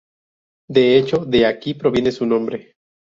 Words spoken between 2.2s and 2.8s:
nombre.